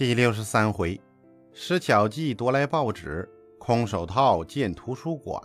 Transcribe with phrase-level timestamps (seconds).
[0.00, 0.98] 第六十三回，
[1.52, 3.28] 施巧计夺来报纸，
[3.58, 5.38] 空手套见图书馆，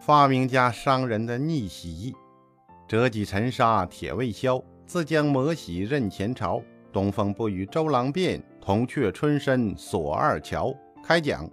[0.00, 2.16] 发明家商人的逆袭。
[2.88, 6.62] 折戟沉沙铁未销，自将磨洗认前朝。
[6.90, 10.74] 东风不与周郎便，铜雀春深锁二乔。
[11.04, 11.46] 开讲。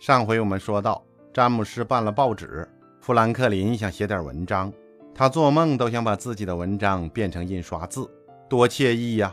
[0.00, 1.00] 上回我们说到，
[1.32, 2.68] 詹姆斯办了报纸，
[3.00, 4.72] 富兰克林想写点文章，
[5.14, 8.10] 他做梦都想把自己的文章变成印刷字，
[8.48, 9.32] 多惬意呀！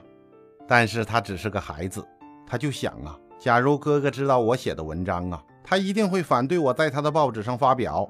[0.74, 2.04] 但是他只是个孩子，
[2.48, 8.10] 他就想啊，假如哥哥知道我写的文章啊，他一定会反对我在他的报纸上发表。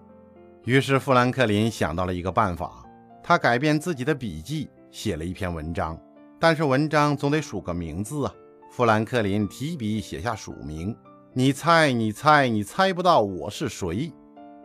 [0.63, 2.85] 于是富兰克林想到了一个办法，
[3.21, 5.99] 他改变自己的笔记，写了一篇文章。
[6.39, 8.33] 但是文章总得署个名字啊。
[8.71, 10.95] 富兰克林提笔写下署名
[11.35, 14.09] ：“你猜，你猜，你猜不到我是谁。”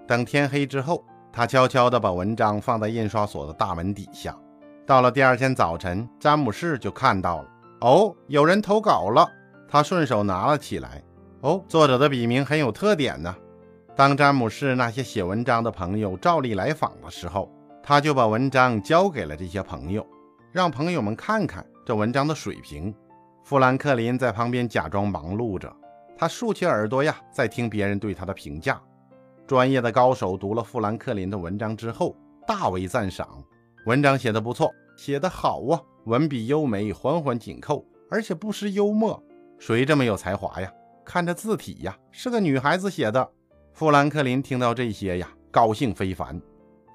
[0.07, 4.38] 等天黑之后，他悄悄地把文章放在印刷所的大门底下。
[4.87, 7.49] 到了第二天早晨，詹姆士就看到了。
[7.80, 9.30] 哦，有人投稿了，
[9.68, 11.00] 他顺手拿了起来。
[11.42, 13.35] 哦，作者的笔名很有特点呢。
[13.95, 17.48] 当詹姆士那些写文章的朋友照例来访的时候，
[17.80, 20.04] 他就把文章交给了这些朋友，
[20.51, 22.93] 让朋友们看看这文章的水平。
[23.45, 25.73] 富兰克林在旁边假装忙碌着，
[26.16, 28.80] 他竖起耳朵呀，在听别人对他的评价。
[29.46, 33.29] 专业的高手读了富兰克林的文章之后，大为赞赏，
[33.87, 35.80] 文章写得不错，写得好啊。
[36.09, 39.23] 文笔优美，环环紧扣，而且不失幽默。
[39.59, 40.73] 谁这么有才华呀？
[41.04, 43.30] 看这字体呀，是个女孩子写的。
[43.74, 46.40] 富兰克林听到这些呀，高兴非凡，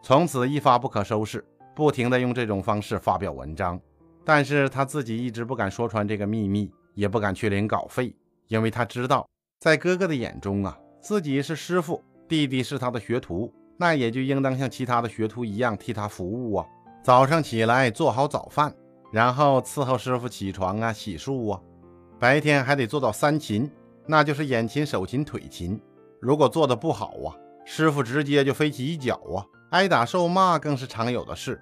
[0.02, 3.80] 从此一发不可收拾，不停地用这种方式发表文章。
[4.26, 8.16] 但是他自己一直不敢说穿这个秘密，也不敢去领稿费，
[8.48, 16.66] 因为他知道，在哥哥的眼中啊，自己是师傅，弟弟是他的学徒，那也就应当像其他的学徒一样替他服务啊。
[17.04, 18.74] 早上起来做好早饭。
[19.14, 21.62] 然后伺候师傅起床啊，洗漱啊，
[22.18, 23.70] 白天还得做到三勤，
[24.08, 25.80] 那就是眼勤、手勤、腿勤。
[26.20, 27.30] 如果做的不好啊，
[27.64, 31.62] 师傅直接就飞起一脚啊，挨打受骂更是常有的事。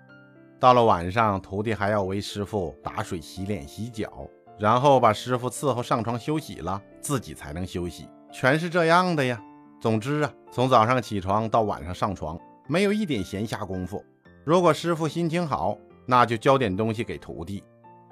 [0.62, 4.26] 到了晚上，徒弟还要为师傅打水、洗脸、洗脚，
[4.58, 9.38] 然后把师傅伺候上床休息了，自己才能休息，全是这样的呀。
[9.82, 14.02] 总之啊，从早上起床到晚上上床，没有一点闲暇功夫。
[14.46, 15.78] 如果师傅心情好，
[16.12, 17.64] 那就交点东西给徒弟，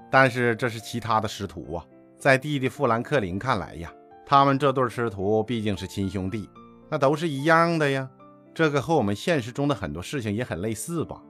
[0.10, 1.86] 但是这是其他的师徒啊，
[2.18, 3.92] 在弟弟富兰克林看来呀，
[4.26, 6.50] 他们这对师徒毕竟是亲兄弟，
[6.90, 8.10] 那都是一样的呀。
[8.54, 11.22] 这个和我们现实中的很多事情也很类似吧？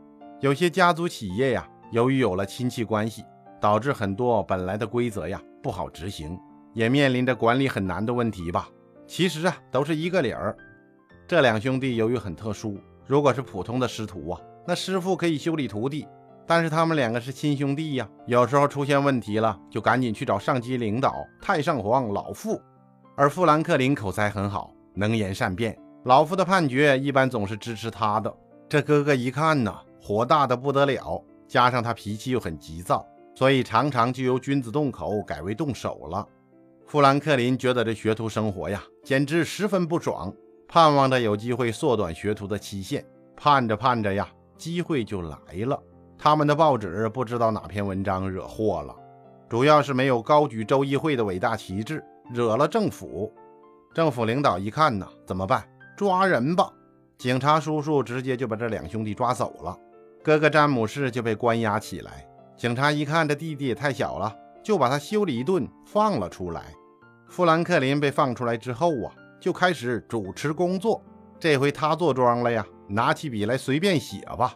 [0.42, 3.26] 有些家族企业呀，由于有了亲戚关系，
[3.60, 6.40] 导致很多本来的规则呀不好执行，
[6.76, 8.70] 也面临着管理很难的问题吧？
[9.08, 10.56] 其实啊，都是一个理儿。
[11.28, 16.08] 这两兄弟由于很特殊，如果是普通的师徒啊，那师傅可以修理徒弟。
[16.50, 22.60] 但是他们两个是亲兄弟呀，有时候出现问题了，就赶紧去找上级领导太上皇老傅。
[23.16, 28.36] 而富兰克林口才很好，能言善辩，老傅的判决一般总是支持他的。
[28.68, 29.72] 这哥哥一看呢，
[30.02, 33.06] 火大的不得了，加上他脾气又很急躁，
[33.36, 36.28] 所以常常就由君子动口改为动手了。
[36.88, 40.34] 富兰克林觉得这学徒生活呀，简直十分不爽，
[40.68, 43.06] 盼望着有机会缩短学徒的期限。
[43.36, 44.28] 盼着盼着呀，
[44.58, 45.38] 机会就来
[45.68, 45.80] 了。
[46.22, 48.94] 他们的报纸不知道哪篇文章惹祸了，
[49.48, 53.34] 主要是没有高举州议会的伟大旗帜，惹了政府。
[53.94, 55.64] 政府领导一看呢，怎么办？
[55.96, 56.70] 抓人吧！
[57.18, 59.78] 警察叔叔直接就把这两兄弟抓走了，
[60.22, 62.28] 哥哥詹姆士就被关押起来。
[62.58, 66.74] 警察一看这弟弟也太小了，就把他修理一顿，放了出来。
[67.30, 71.02] 富兰克林被放出来之后啊，就开始主持工作。
[71.40, 74.54] 这回他坐庄了呀，拿起笔来随便写吧。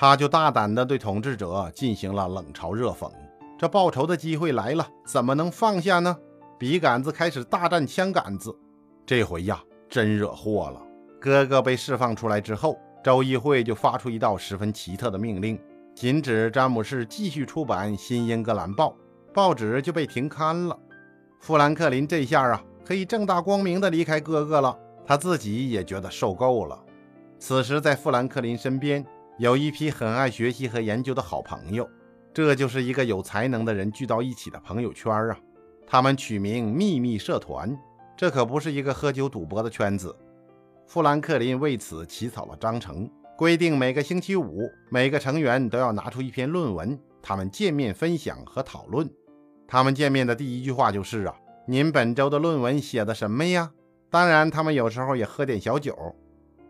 [0.00, 3.06] 他就大胆地对统治者进行了冷嘲热讽。
[3.58, 6.16] 这报仇的机会来了，怎么能放下呢？
[6.58, 8.50] 笔杆子开始大战枪杆子。
[9.04, 10.80] 这回呀，真惹祸了。
[11.20, 15.60] 哥哥被释放出来之后，州议会就发出一道十分奇特的命令，
[15.94, 18.96] 禁止詹姆士继续出版《新英格兰报》，
[19.34, 20.74] 报纸就被停刊了。
[21.40, 24.74] 富兰克林这下啊，可以正大光明地离开哥哥了。
[25.04, 26.82] 他自己也觉得受够了。
[27.38, 29.04] 此时，在富兰克林身边。
[29.40, 31.88] 有一批很爱学习和研究的好朋友，
[32.34, 35.40] 这就是一个有才能的人聚到一起的朋友圈啊。
[35.86, 37.74] 他们取名“秘密社团”，
[38.14, 40.14] 这可不是一个喝酒赌博的圈子。
[40.86, 49.10] 富兰克林为此起草了章程，规定每个星期五，每个成员都要拿出一篇论文，他们见面分享和讨论。
[49.66, 51.34] 他们见面的第一句话就是啊，
[51.66, 53.70] 您本周的论文写的什么呀？
[54.10, 55.96] 当然，他们有时候也喝点小酒。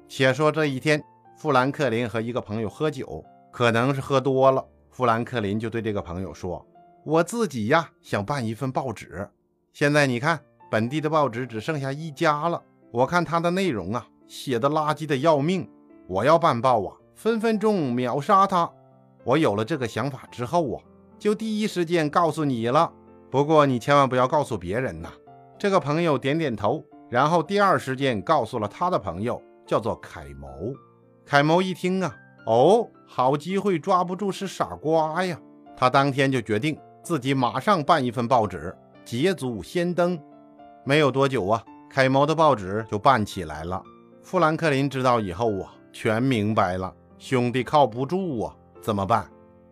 [0.08, 1.02] 且说这一天。
[1.40, 4.62] 富兰克林和一个朋友喝酒，可能是喝多了。
[4.90, 6.66] 富兰克林就对这个朋友说
[7.02, 9.26] ：“我自己呀，想办一份报纸，
[9.72, 10.38] 现在你看，
[10.70, 12.62] 本地的报纸只剩下一家了。
[12.92, 15.66] 我看它的内容啊，写的垃圾的要命。
[16.08, 18.70] 我要办报啊，分分钟秒杀它。
[19.24, 20.82] 我有了这个想法之后啊，
[21.18, 22.92] 就第一时间告诉你了。
[23.30, 25.10] 不过你千万不要告诉别人呐。
[25.58, 30.74] 这个朋友点点头，然后第二时间告诉了他的朋友，叫做凯谋。
[31.30, 32.12] 凯谋一听啊，
[32.44, 35.38] 哦，好机会抓不住是傻瓜呀。
[35.76, 40.20] 他当天就决定自己马上办一份报纸，捷足先登。
[40.82, 43.80] 没有多久啊，凯谋的报纸就办起来了。
[44.24, 45.72] 富兰克林知道以后啊。
[45.92, 49.30] 全明白了，兄弟靠不住啊，怎么办？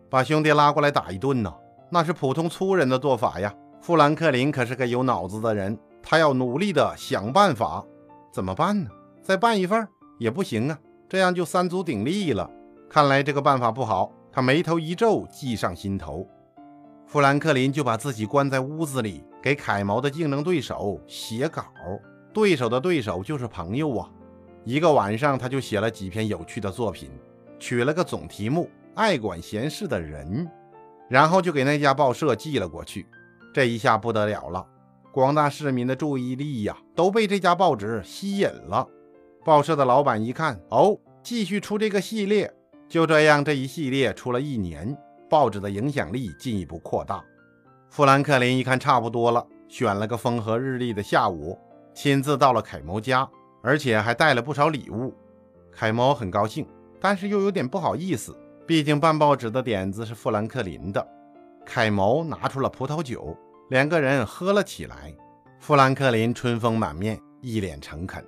[0.09, 1.53] 把兄弟拉过来打一顿呢？
[1.89, 3.53] 那是普通粗人的做法呀。
[3.81, 7.83] 富兰克林可是个有脑子的人，他要努力的想办法。
[8.31, 8.89] 怎么办呢？
[9.21, 9.85] 再办一份
[10.17, 10.79] 也不行啊，
[11.09, 12.49] 这样就三足鼎立了。
[12.87, 16.25] 看来这个办法不好，他眉头一皱，计上心头。
[17.07, 21.65] 富兰克林就把自己关在屋子里，给凯毛的竞争对手写稿。
[22.31, 24.07] 对手的对手就是朋友啊。
[24.63, 27.09] 一个晚上，他就写了几篇有趣的作品，
[27.57, 30.47] 取了个总题目“爱管闲事的人”，
[31.09, 33.07] 然后就给那家报社寄了过去。
[33.51, 34.63] 这一下不得了了，
[35.11, 38.87] 广大市民的注意力呀都被这家报纸吸引了。
[39.49, 42.53] 报社的老板一看，哦，继续出这个系列。
[42.87, 44.95] 就这样，这一系列出了一年，
[45.27, 47.25] 报纸的影响力进一步扩大。
[47.89, 51.57] 富兰克林一看差不多了，选了个风和日丽的下午，
[51.95, 53.27] 亲自到了凯谋家。
[53.63, 55.11] 而且还带了不少礼物，
[55.71, 56.63] 凯谋很高兴，
[57.01, 58.37] 但是又有点不好意思，
[58.67, 61.05] 毕竟办报纸的点子是富兰克林的。
[61.65, 63.35] 凯谋拿出了葡萄酒，
[63.71, 65.11] 两个人喝了起来。
[65.59, 68.23] 富兰克林春风满面，一脸诚恳：“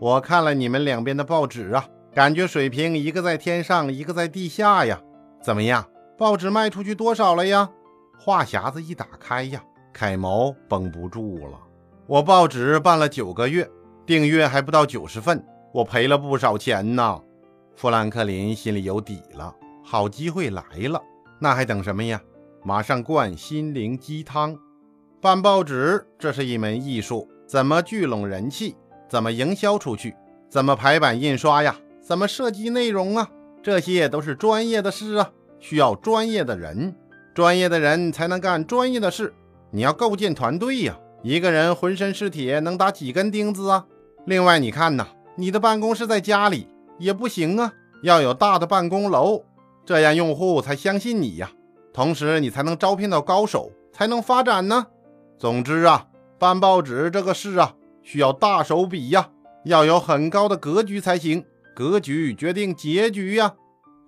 [0.00, 4.98] 我看了你们两边的报纸啊，感觉水平一个在天上，一个在地下呀。
[5.42, 5.84] 怎么样？
[6.16, 7.68] 报纸卖出去多少了呀？”
[8.18, 9.62] 话匣子一打开呀，
[9.92, 11.60] 凯毛绷不住了
[12.08, 13.68] ：“我报纸办了九个月。”
[14.06, 17.20] 订阅还不到九十份，我赔了不少钱呢。
[17.76, 19.54] 富兰克林心里有底了，
[19.84, 21.00] 好机会来了，
[21.38, 22.18] 那还等什么呀？
[22.64, 24.56] 马上灌心灵鸡汤。
[25.20, 28.74] 办报纸这是一门艺术，怎么聚拢人气？
[29.10, 30.14] 怎么营销出去？
[30.48, 31.76] 怎么排版印刷呀？
[32.00, 33.28] 怎么设计内容啊？
[33.60, 36.94] 这些都是专业的事啊，需要专业的人，
[37.34, 39.34] 专业的人才能干专业的事。
[39.72, 43.84] 你要构建团队呀，一个人浑身是铁，能打几根钉子啊？
[44.26, 46.68] 另外，你看呐，你的办公室在家里
[46.98, 47.72] 也不行啊，
[48.04, 49.42] 要有大的办公楼，
[49.84, 51.50] 这样用户才相信你呀。
[51.92, 54.86] 同时，你才能招聘到高手，才能发展呢。
[55.36, 56.06] 总之啊，
[56.38, 57.74] 办报纸这个事啊，
[58.10, 59.30] 需要大手笔呀，
[59.64, 61.44] 要有很高的格局才行。
[61.76, 63.54] 格局决定结局呀。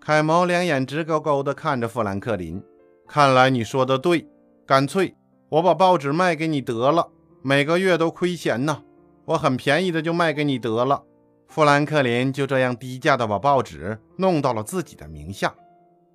[0.00, 2.60] 凯毛两眼直勾勾地看着富兰克林，
[3.06, 4.26] 看来你说的对，
[4.66, 5.14] 干脆
[5.48, 7.10] 我把报纸卖给你得了，
[7.42, 8.82] 每个月都亏钱呢。
[9.24, 11.04] 我很便宜的就卖给你得了。
[11.46, 15.54] 富兰克林就这样低价的把报纸弄到了自己的名下，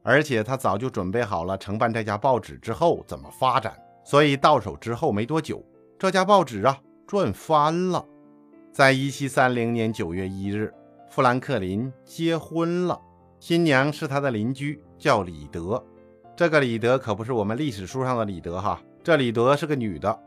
[0.03, 3.73] 而且他早就准备好了承办这家报纸之后怎么发展，
[4.03, 5.63] 所以到手之后没多久，
[5.97, 6.77] 这家报纸啊
[7.07, 8.06] 赚翻了。
[8.74, 10.71] 在一七三零年九月一日，
[11.09, 13.00] 富兰克林结婚了，
[13.39, 15.81] 新娘是他的邻居，叫李德。
[16.36, 20.19] 这个李德可不是我们历史书上的李德哈，这李德是个女的。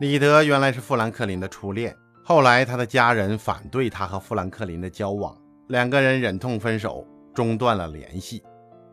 [0.00, 1.96] 李德原来是富兰克林的初恋。
[2.22, 5.36] 后来，他的家人反对他和富兰克林的交往，
[5.68, 7.04] 两个人忍痛分手，
[7.34, 8.42] 中断了联系。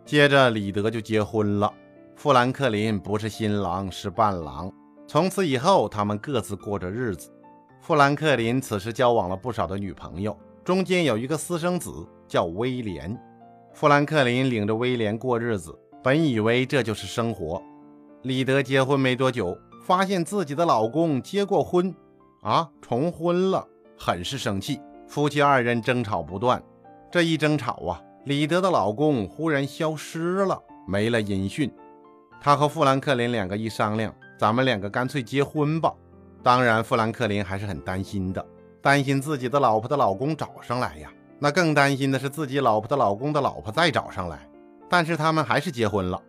[0.04, 1.72] 接着，李德就结婚了。
[2.16, 4.72] 富兰克林不是新郎，是伴郎。
[5.10, 7.32] 从此以后，他们各自过着日子。
[7.82, 13.20] 富兰克林此时交往了不少的女朋友，中间有一个私生子叫威廉。
[13.74, 17.60] 富兰克林领着威廉过日子，本以为这就是生活。
[18.22, 21.92] 李德结婚没多久，发现自己的老公结过婚。
[22.44, 24.80] 啊，重婚了，很是生气。
[25.08, 26.62] 夫妻二人争吵不断。
[27.12, 31.72] 这一争吵啊，李德的老公忽然消失了，没了音讯。
[32.40, 35.94] 他和富兰克林两个一商量，咱们两个干脆结婚吧。
[36.42, 38.44] 当然，富兰克林还是很担心的，
[38.82, 41.12] 担心自己的老婆的老公找上来呀。
[41.38, 44.50] 那更担心的是自己老婆的老公的老婆再找上来。
[44.90, 46.22] 但是他们还是结婚了。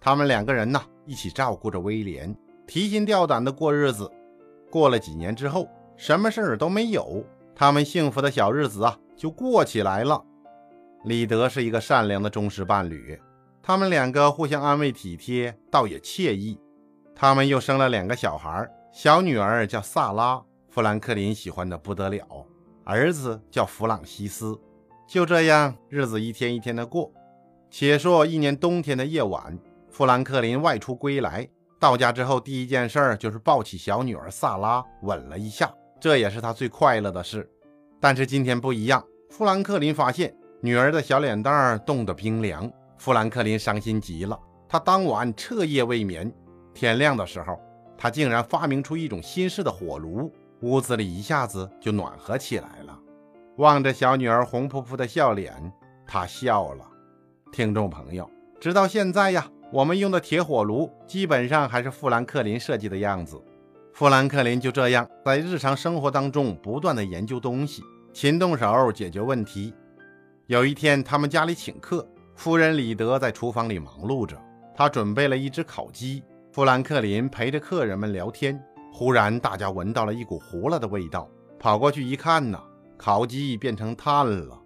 [0.00, 2.36] 他们两个人呢，一起照顾着威廉，
[2.66, 4.10] 提心吊胆的过日子。
[4.68, 7.24] 过了几年之后，什么事儿都没有，
[7.54, 10.20] 他们幸福的小日子啊就过起来了。
[11.04, 13.16] 李德是一个善良的忠实伴侣，
[13.62, 16.58] 他们两个互相安慰体贴，倒也惬意。
[17.18, 22.22] 他们又生了两个小孩，小女儿叫萨拉，富兰克林喜欢的不得了；
[22.84, 24.54] 儿子叫弗朗西斯。
[25.08, 27.10] 就这样，日子一天一天的过。
[27.70, 29.58] 且说一年冬天的夜晚，
[29.88, 31.48] 富兰克林外出归来，
[31.80, 37.50] 到家之后，第一件事就是抱起小女儿萨拉，吻了一下，这也是他最快乐的事。
[37.98, 44.38] 但是今天不一样，富兰克林发现女儿的小脸蛋儿冻得冰凉，富兰克林伤心极了。
[44.68, 46.30] 他当晚彻夜未眠，
[46.76, 47.58] 天亮的时候，
[47.96, 50.30] 他竟然发明出一种新式的火炉，
[50.60, 52.96] 屋子里一下子就暖和起来了。
[53.56, 55.72] 望着小女儿红扑扑的笑脸，
[56.06, 56.86] 他笑了。
[57.50, 58.30] 听众朋友，
[58.60, 63.42] 直到现在呀，我们用的铁火炉基本上还是富兰克林设计的样子。
[63.94, 69.72] 富兰克林就这样在日常生活当中不断的研究东西，勤动手解决问题。
[70.48, 74.36] 有一天，他们家里请客，夫人李德在厨房里忙碌着，
[74.74, 76.22] 他准备了一只烤鸡。
[76.56, 78.58] 富兰克林陪着客人们聊天，
[78.90, 82.58] 忽然大家闻到了一股糊了的味道，跑过去一看呢，
[82.96, 84.58] 烤鸡变成炭了。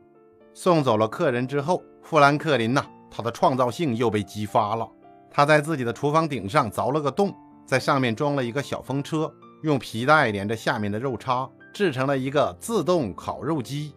[0.54, 4.88] 送走了客人之后，富兰克林呐，他的创造性又被激发了。
[5.32, 7.34] 他在自己的厨房顶上凿了个洞。
[7.66, 9.28] 在上面装了一个小风车，
[9.64, 13.96] 用皮带连着下面的肉叉，制成了一个自动烤肉机。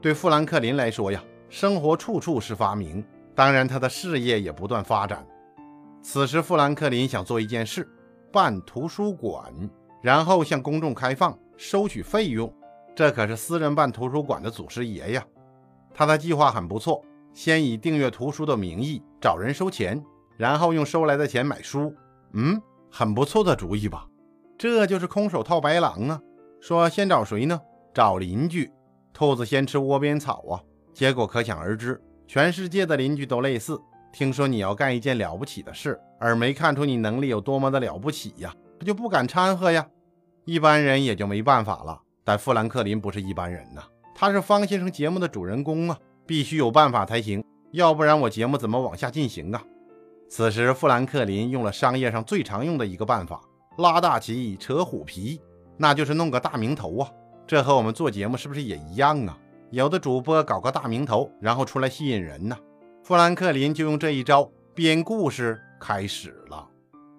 [0.00, 5.26] 对富兰克林来说呀，生活处处是发明，当然他的事业也不断发展。
[6.02, 7.88] 此时，富兰克林想做一件事，
[8.32, 9.52] 办图书馆，
[10.02, 12.52] 然后向公众开放，收取费用。
[12.94, 15.24] 这可是私人办图书馆的祖师爷呀！
[15.94, 20.02] 他的计划很不错，先以订阅图书的名义找人收钱，
[20.36, 21.94] 然后用收来的钱买书。
[22.32, 22.60] 嗯。
[22.90, 24.06] 很不错的主意吧？
[24.56, 26.18] 这就是空手套白狼啊！
[26.58, 27.60] 说先找谁呢？
[27.92, 28.72] 找邻居。
[29.12, 30.56] 兔子先吃窝边草啊！
[30.94, 33.78] 结果可想而知，全世界的邻居都类似。
[34.12, 39.86] 听说你要干一件了不起的事，而没看出你能力有多么的了不起呀，他就不敢掺和呀。
[40.44, 42.00] 一般人也就没办法了。
[42.24, 43.82] 但富兰克林不是一般人呐，
[44.14, 49.62] 他是方先生节目的主人公啊，必须有办法才行，要不然我节目怎么往下进行啊？
[50.28, 53.40] 此时，富兰克林用了商业上最常用的一个办法——
[53.78, 55.40] 拉大旗、扯虎皮，
[55.78, 57.10] 那就是弄个大名头啊！
[57.46, 59.38] 这和我们做节目是不是也一样啊？
[59.70, 62.54] 有的主播搞个大名头，然后出来吸引人呢。
[63.08, 66.68] 富兰克林就用这一招编故事开始了。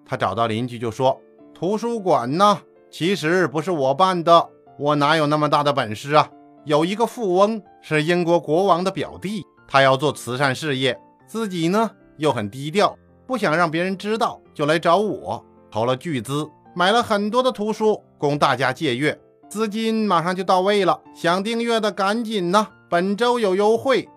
[0.06, 1.20] 他找到邻居就说
[1.52, 2.60] ：“图书馆呢，
[2.92, 6.30] 其实不是我办的，我哪有那么大的本事啊？
[6.64, 21.00] 有一个富翁是英国国王的表弟，他要做慈善事业，自己呢。”又很低调，不想让别人知道，就来找我，投了巨资，买了很多的图书供大家借阅，资金马上就到位了。
[21.16, 24.08] 想订阅的赶紧呐，本周有优惠。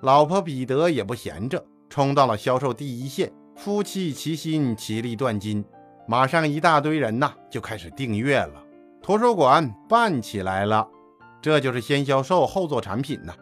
[0.00, 5.64] 老婆彼得也不闲着，冲到了销售第一线，夫妻齐心，其利断金，
[6.06, 8.62] 马上一大堆人呐就开始订阅了，
[9.02, 10.86] 图书馆办起来了。
[11.42, 13.34] 这就是先销售后做产品呐。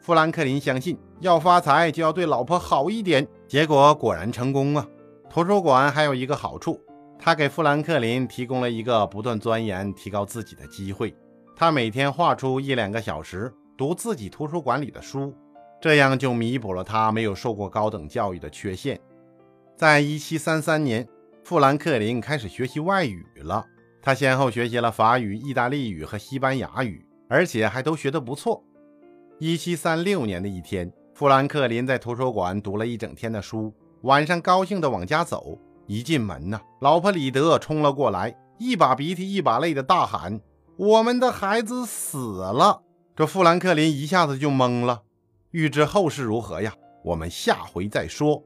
[0.00, 3.26] 富兰克林相信，要发财就要对老婆好一点。
[3.46, 4.86] 结果果然成功啊！
[5.28, 6.80] 图书馆还有一个好处，
[7.18, 11.14] 他给富兰克林提供了一个不断钻研、提高自己的机会。
[11.56, 15.34] 他每天画出一两个小时读自己图书馆里的书，
[15.86, 18.98] 这样就弥补了他没有受过高等教育的缺陷。
[19.76, 21.06] 在一七三三年，
[21.44, 23.64] 富兰克林开始学习外语了。
[24.02, 28.60] 他先后学习了法语、意大利语和西班牙语，而且还都学得不错。
[29.38, 35.56] 一七三六年的一天，富兰克林在图书馆读了一整天的书，晚上高兴地往家走。
[35.86, 40.40] 一进门呢，老婆李德冲了过来，一把鼻涕一把泪的大喊
[40.76, 42.82] ：“我们的孩子死了！”
[43.14, 45.02] 这富兰克林一下子就懵了。
[45.50, 46.74] 欲知后事如何呀？
[47.04, 48.42] 我们下回再说。